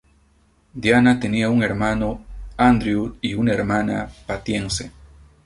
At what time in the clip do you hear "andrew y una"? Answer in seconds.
2.57-3.53